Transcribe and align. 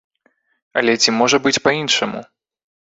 Але 0.81 0.97
ці 1.05 1.15
можа 1.19 1.37
быць 1.47 1.63
па-іншаму? 1.69 2.27